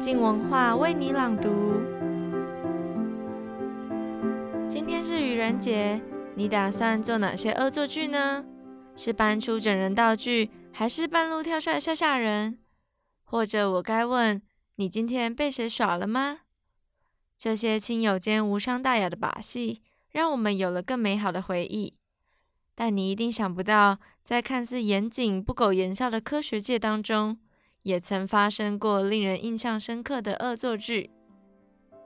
[0.00, 1.50] 静文化为你朗读。
[4.68, 6.00] 今天是愚人节，
[6.36, 8.44] 你打算做哪些恶作剧呢？
[8.94, 12.58] 是搬出整人道具，还是半路跳出来吓吓人？
[13.24, 14.40] 或者我该问，
[14.76, 16.42] 你今天被谁耍了吗？
[17.36, 21.94] 这些亲友间无伤大雅的把戏，让我们有了更美好的回忆。
[22.76, 27.38] 但你一定想不到，在看似严谨、不苟言笑的科学界当中，
[27.88, 31.10] 也曾发生过令人印象深刻的恶作剧。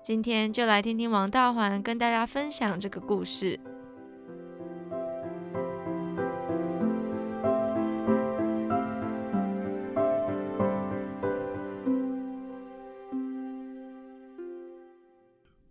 [0.01, 3.59] 今天就来听听王道环跟大家分享这个故事。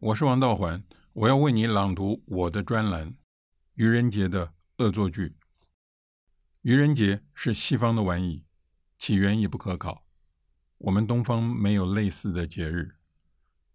[0.02, 3.08] 我是王道环，我要为你朗读我的专栏
[3.76, 5.28] 《愚人节的恶作剧》。
[6.64, 8.44] 愚人节是西方的玩意，
[9.02, 10.06] 起源已不可考。
[10.78, 12.98] 我们东方没有类似的节日。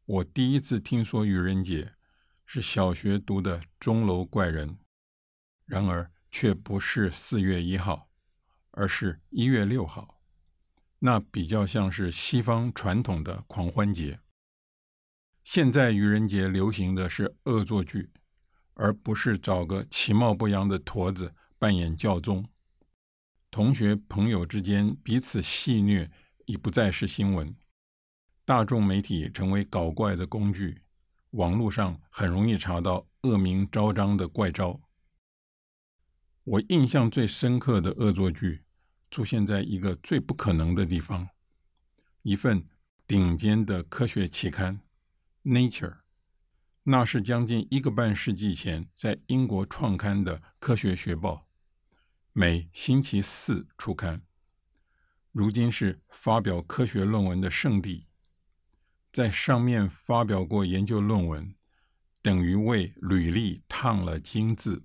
[0.05, 1.95] 我第一次听说愚人节
[2.45, 4.69] 是小学读的《钟楼怪人》，
[5.65, 8.09] 然而却不是四月一号，
[8.71, 10.21] 而是一月六号。
[11.01, 14.21] 那比较像是西方传统的狂欢节。
[15.43, 18.13] 现在愚人节流行的是恶作剧，
[18.75, 22.49] 而不是找个其貌不扬的驼子扮演教宗。
[23.57, 26.11] 同学朋友之间彼此戏谑
[26.45, 27.57] 已不再是新闻，
[28.45, 30.83] 大众媒体成为搞怪的工具，
[31.31, 34.83] 网络上很容易查到恶名昭彰的怪招。
[36.45, 38.65] 我印象最深刻的恶作剧
[39.11, 41.31] 出现在一个最不可能的地方：
[42.25, 42.69] 一份
[43.07, 44.83] 顶尖的科学期刊
[45.51, 45.93] 《Nature》，
[46.83, 51.46] 那是将近一个半世纪前在英国创刊的科学学报。
[52.39, 54.21] 每星期四出刊，
[55.33, 58.09] 如今是发表科学论文的圣地。
[59.11, 61.55] 在上面发表过研究论文，
[62.21, 64.85] 等于为履历烫了金字。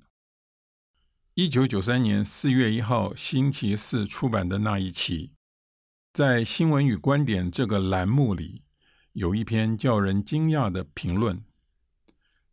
[1.33, 5.33] 一九九三年四月一号星期四出版的那一期，
[6.13, 8.63] 在《新闻与观点》这个栏目里，
[9.11, 11.43] 有一篇叫人惊讶的评论。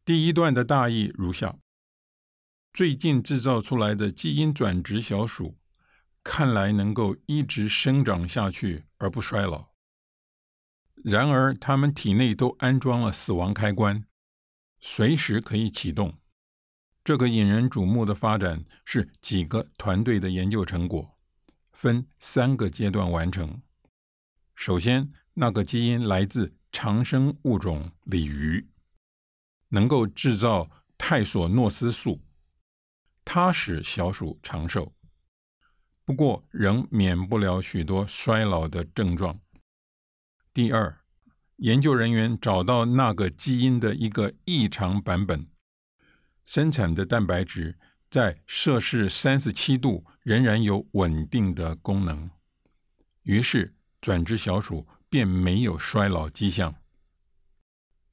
[0.04, 1.60] 第一段的大意如下。
[2.72, 5.58] 最近制造出来的基因转殖小鼠，
[6.22, 9.70] 看来能够一直生长下去而不衰老。
[11.02, 14.04] 然而，它们体内都安装了死亡开关，
[14.80, 16.18] 随时可以启动。
[17.02, 21.18] 这个引人瞩目的发展是几个团队的研究成果，
[21.72, 23.62] 分三个阶段完成。
[24.54, 28.68] 首先，那个基因来自长生物种鲤鱼，
[29.68, 32.20] 能够制造泰索诺斯素。
[33.31, 34.94] 它使小鼠长寿，
[36.03, 39.39] 不过仍免不了许多衰老的症状。
[40.55, 41.00] 第二，
[41.56, 45.47] 研究人员找到那个基因的一个异常版本，
[46.47, 47.78] 生产的蛋白质
[48.09, 52.31] 在摄氏三十七度仍然有稳定的功能，
[53.25, 56.75] 于是转殖小鼠便没有衰老迹象。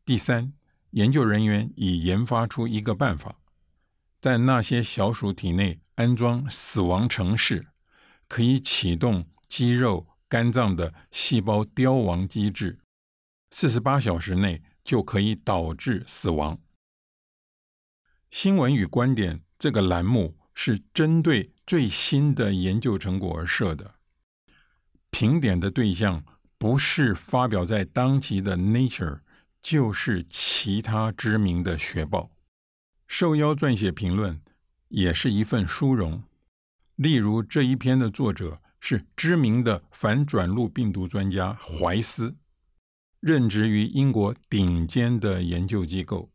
[0.03, 0.52] 第三，
[0.90, 3.40] 研究人员已研发出一个办法。
[4.25, 7.68] 在那些小鼠体内安装死亡程式，
[8.28, 12.80] 可以启动肌肉、肝脏的细胞凋亡机制，
[13.52, 16.59] 四十八小时内就可以导致死亡。
[18.31, 23.94] 新闻与观点这个栏目是针对最新的研究成果而设的，
[25.12, 26.25] 评点的对象
[26.58, 29.18] 不是发表在当期的《Nature》，
[29.62, 32.34] 就是其他知名的学报。
[33.07, 34.41] 受邀撰写评论
[34.89, 36.23] 也是一份殊荣。
[36.95, 42.35] 例如这一篇的作者是知名的反转录病毒专家怀斯，
[43.19, 46.31] 任职于英国顶尖的研究机构。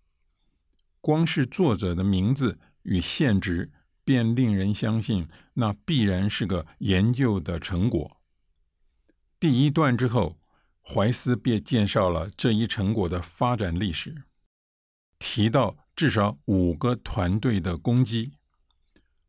[1.00, 3.72] 光是作者的名字与现职，
[4.04, 8.20] 便令人相信那必然是个研究的成果。
[9.38, 10.38] 第一段之后，
[10.82, 14.22] 怀斯便介绍了这一成果的发展历史，
[15.18, 15.76] 提到。
[16.00, 18.32] 至少五个团队的攻击，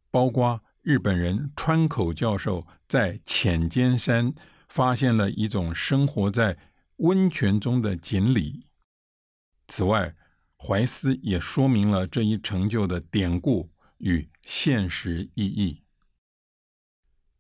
[0.09, 4.33] 包括日本人川口教授在浅间山
[4.69, 6.57] 发现了一种生活在
[6.99, 8.67] 温泉中的锦鲤。
[9.67, 10.15] 此外，
[10.55, 15.83] 怀斯也说明了这一成就的典故与现实意义。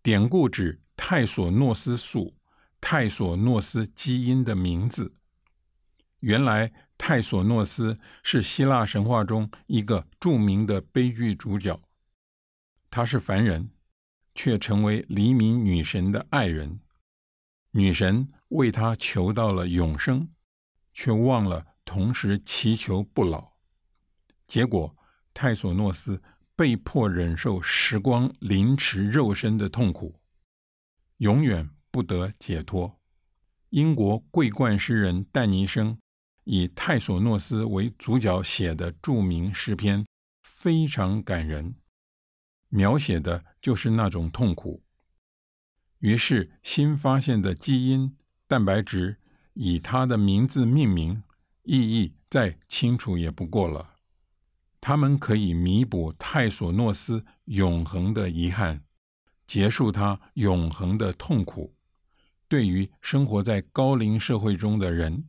[0.03, 2.35] 典故指泰索诺斯素、
[2.81, 5.15] 泰索诺斯基因的名字，
[6.19, 6.73] 原来。
[7.03, 11.81] 泰索诺斯是希腊神话中一个著名的悲剧主角，
[12.91, 13.71] 他是凡人，
[14.35, 16.79] 却成为黎明女神的爱人。
[17.71, 20.29] 女神为他求到了永生，
[20.93, 23.53] 却忘了同时祈求不老。
[24.45, 24.95] 结果，
[25.33, 26.21] 泰索诺斯
[26.55, 30.19] 被迫忍受时光凌迟肉身的痛苦，
[31.17, 32.99] 永远不得解脱。
[33.71, 35.97] 英国桂冠诗人但尼生
[36.43, 40.05] 以泰索诺斯为主角写的著名诗篇
[40.41, 41.75] 非常感人，
[42.69, 44.83] 描写的就是那种痛苦。
[45.99, 48.15] 于是，新发现的基因
[48.47, 49.19] 蛋白质
[49.53, 51.21] 以他的名字命名，
[51.63, 53.97] 意义再清楚也不过了。
[54.79, 58.83] 他们可以弥补泰索诺斯永恒的遗憾，
[59.45, 61.75] 结束他永恒的痛苦。
[62.47, 65.27] 对于生活在高龄社会中的人，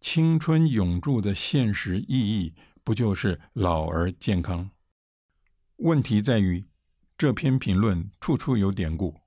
[0.00, 4.70] 青春永驻的现实意义，不就是老而健康？
[5.76, 6.64] 问题在于，
[7.18, 9.20] 这篇评论处处有典故，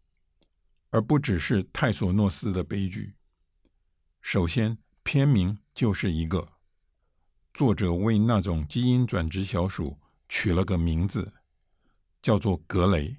[0.89, 3.13] 而不只是泰索诺斯的悲剧。
[4.19, 6.49] 首先，篇名就是一个。
[7.53, 11.33] 作者为那种基因转殖小鼠取了个名字，
[12.19, 13.17] 叫做格雷。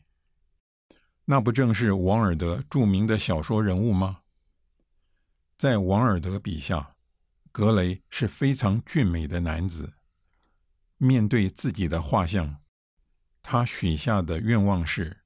[1.26, 4.22] 那不正是王尔德著名的小说人物吗？
[5.56, 6.90] 在王尔德笔下，
[7.54, 9.94] 格雷是非常俊美的男子。
[10.96, 12.60] 面对自己的画像，
[13.40, 15.20] 他许下的愿望是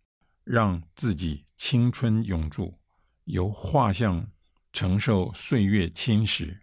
[0.44, 2.78] 让自己青春永驻，
[3.25, 4.30] 由画像
[4.75, 6.58] 承受岁月侵蚀。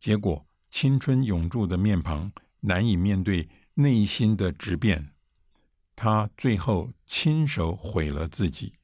[0.00, 0.44] 结果。
[0.72, 2.30] 青春永驻的面庞
[2.60, 5.10] 难以面对内心的质变，
[5.96, 8.74] 他最后亲手毁了自己，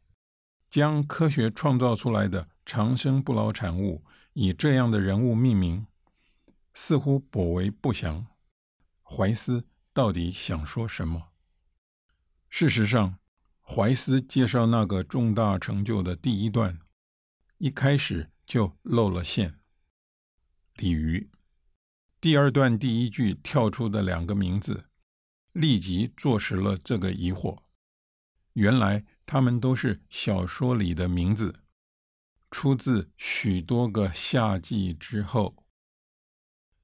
[0.69, 4.05] 将科学创造出来的长生不老产物
[4.39, 5.87] 以这样的人物命名，
[6.75, 8.27] 似乎颇为不祥。
[9.03, 11.29] 怀斯到底想说什么？
[12.51, 13.19] 事实上，
[13.63, 16.79] 怀斯介绍那个重大成就的第一段，
[17.57, 19.59] 一开始就露了馅。
[20.75, 21.31] 鲤鱼。
[22.21, 24.91] 第二段第一句跳出的两个名字，
[25.53, 27.63] 立即坐实了这个疑惑。
[28.53, 31.63] 原来他们都是小说里的名字，
[32.51, 35.57] 出自许多个夏季之后。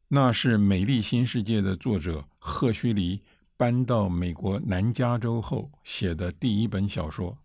[0.09, 3.23] 那是《美丽新世界》的作者赫胥黎
[3.56, 7.38] 搬到美国南加州后写的第一本小说。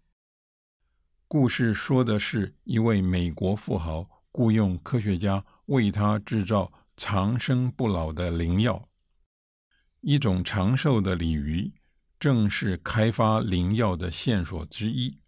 [1.28, 6.72] 故事说的是一位美国富豪雇佣科学家为他制造。
[7.00, 8.90] 长生不老的灵药，
[10.02, 11.72] 一种长寿的鲤鱼，
[12.20, 15.20] 正是开发灵药的线索之一。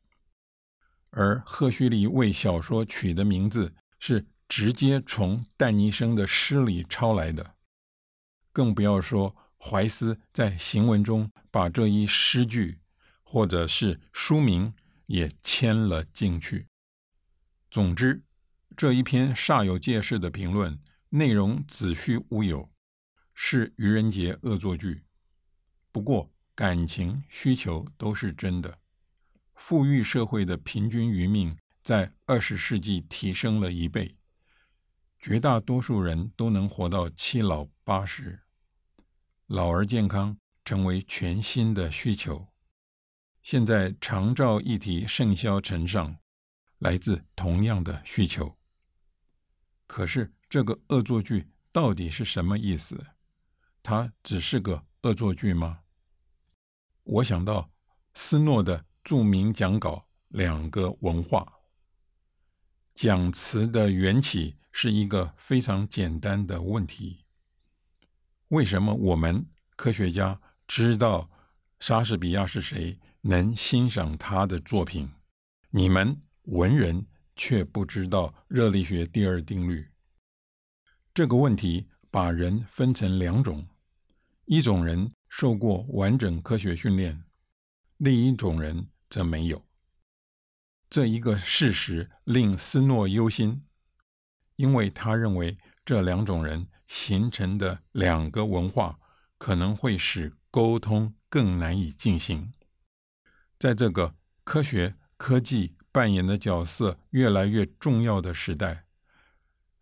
[1.12, 7.56] 而赫胥黎为小说取的名字是直接从但尼生的诗里抄来的，
[8.52, 12.80] 更不要说怀斯在行文中把这一诗句
[13.24, 14.74] 或者是书名
[15.08, 16.68] 也签了进去。
[17.70, 18.24] 总之，
[18.76, 20.80] 这一篇煞有介事的评论。
[21.12, 22.70] 内容子虚乌有，
[23.34, 25.02] 是愚人节恶作剧。
[25.92, 28.78] 不过，感情需求都是真的。
[29.60, 34.16] 富裕社会的平均余命在二十世纪提升了一倍，
[35.20, 38.40] 绝大多数人都能活到七老八十，
[39.48, 42.48] 老而健康成为全新的需求。
[43.44, 46.18] 现在长照议题甚嚣尘上，
[46.78, 48.58] 来自同样的需求。
[49.86, 50.34] 可是。
[50.50, 53.14] 这个恶作剧到底是什么意思？
[53.84, 55.82] 它只是个恶作剧吗？
[57.04, 57.70] 我想到
[58.16, 60.06] 斯诺的著名讲稿
[60.38, 61.40] 《两个文化》，
[62.94, 67.26] 讲词的缘起是一个非常简单的问题：
[68.50, 71.28] 为什么我们科学家知道
[71.80, 75.10] 莎士比亚是谁，能欣赏他的作品，
[75.72, 79.90] 你们文人却不知道热力学第二定律？
[81.16, 83.68] 这个问题把人分成两种：
[84.46, 87.24] 一种人受过完整科学训练，
[87.98, 89.66] 另一种人则没有。
[90.90, 93.66] 这一个事实令斯诺忧心，
[94.56, 99.00] 因为他认为这两种人形成的两个文化
[99.38, 102.52] 可能会使沟通更难以进行。
[103.58, 108.86] 在这个科学科技扮演的角色越来越重要的时代。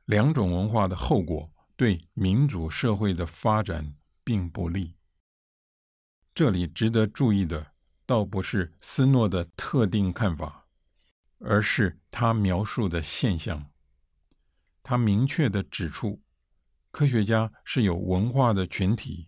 [0.06, 4.96] 两种文化的后果对民主社会的发展并不利。
[6.34, 7.74] 这里值得注意的，
[8.08, 10.66] 倒不是斯诺的特定看法，
[11.40, 13.70] 而是他描述的现象。
[14.82, 16.24] 他明确地指出，
[16.90, 19.28] 科学家是有文化的群体，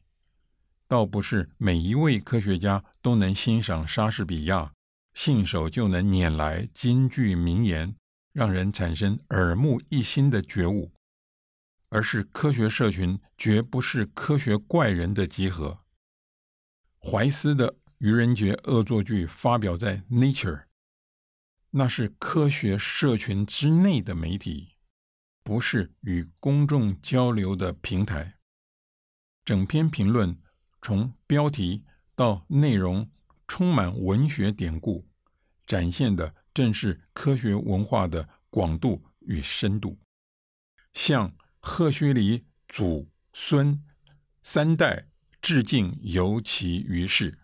[0.88, 4.74] 倒不是每一位科学家都能欣赏莎士比亚，
[5.14, 7.96] 信手就能拈来金句名言。
[8.32, 10.94] 让人产生耳目一新的觉悟，
[11.90, 15.80] 而是科学社群绝不是科学怪人的集合。
[17.02, 20.56] 怀斯的愚人节恶作剧发表在《Nature》，
[21.72, 24.76] 那是科学社群之内的媒体，
[25.44, 28.38] 不是与公众交流的平台。
[29.44, 30.40] 整篇评论
[30.82, 31.84] 从标题
[32.16, 33.12] 到内容
[33.46, 35.06] 充满文学典故，
[35.68, 40.00] 展现的正是科学文化的广度与深度，
[40.94, 43.84] 向赫胥黎祖孙
[44.42, 45.10] 三代
[45.42, 47.38] 致敬尤其于世。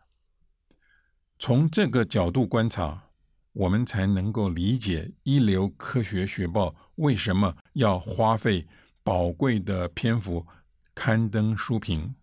[1.37, 3.09] 从这个角度观察，
[3.51, 8.67] 我们才能够理解一流科学学报为什么要花费
[9.03, 10.45] 宝贵的篇幅。
[10.95, 12.15] 刊登书评。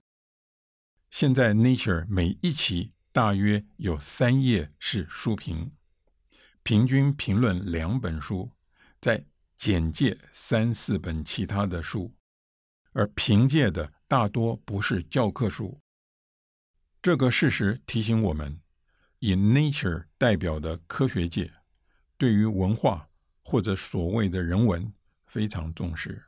[1.11, 5.71] 现在《Nature》每一期大约有三页是书评，
[6.63, 8.51] 平均评论两本书，
[8.99, 9.27] 再
[9.59, 12.15] 简介三四本其他的书，
[12.93, 15.79] 而凭借的大多不是教科书。
[17.03, 18.62] 这个事实提醒我们，
[19.25, 21.53] 以《Nature》代表的科学界，
[22.19, 23.09] 对于文化
[23.45, 24.93] 或者所谓的人文
[25.27, 26.25] 非常重视。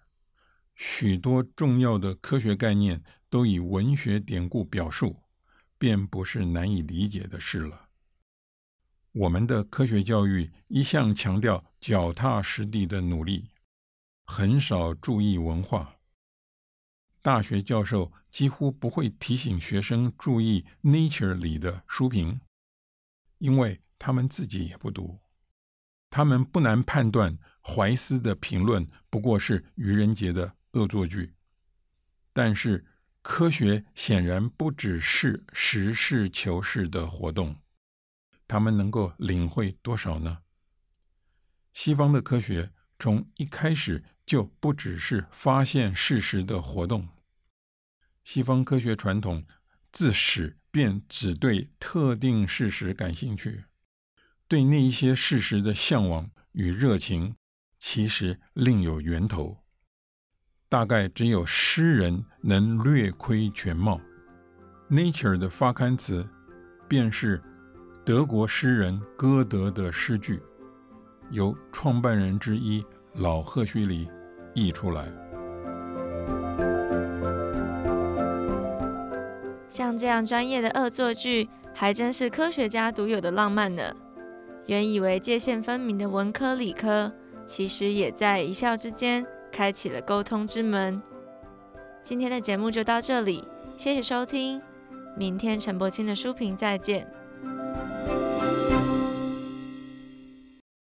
[0.77, 5.25] 许多重要的科学概念都以文学典故表述，
[5.77, 7.89] 便不是难以理解的事了。
[9.11, 13.51] 我们的科学教育一向强调脚踏实地的努力，
[14.25, 15.97] 很少注意文化。
[17.21, 22.39] 大学教授几乎不会提醒学生注意《Nature》里的书评，
[23.39, 25.21] 因为他们自己也不读。
[26.11, 31.35] 他们不难判断，怀斯的评论不过是愚人节的恶作剧，
[32.33, 32.87] 但是
[33.21, 37.57] 科学显然不只是实事求是的活动，
[38.47, 40.43] 他们能够领会多少呢？
[41.73, 47.09] 西方的科学从一开始就不只是发现事实的活动，
[48.23, 49.45] 西方科学传统
[49.95, 53.67] 自始便只对特定事实感兴趣，
[54.49, 57.37] 对那一些事实的向往与热情，
[57.79, 59.59] 其实另有源头。
[60.69, 64.01] 大概只有诗人能略窥全貌。
[64.91, 66.29] Nature 的发刊词
[66.89, 67.41] 便是
[68.05, 70.43] 德国诗人歌德的诗句，
[71.31, 72.85] 由创办人之一
[73.15, 74.09] 老赫胥黎
[74.57, 75.24] 译出来。
[79.75, 83.83] 像这样专业的恶作剧，还真是科学家独有的浪漫呢。
[84.67, 87.13] 原以为界限分明的文科理科，
[87.45, 89.27] 其实也在一笑之间。
[89.51, 91.03] 开启了沟通之门。
[92.05, 93.43] 今天的节目就到这里，
[93.77, 94.63] 谢谢收听。
[95.17, 97.05] 明天陈柏青的书评再见。